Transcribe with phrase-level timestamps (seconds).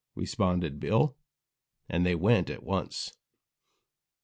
[0.15, 1.15] responded Bill.
[1.87, 3.13] And they went at once.